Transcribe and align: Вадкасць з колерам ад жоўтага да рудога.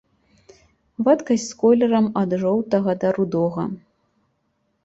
Вадкасць 1.07 1.45
з 1.51 1.57
колерам 1.61 2.05
ад 2.21 2.31
жоўтага 2.45 2.91
да 3.05 3.15
рудога. 3.19 3.63